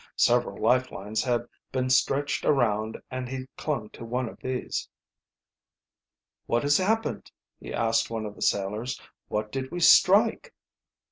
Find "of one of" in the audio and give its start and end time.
8.05-8.33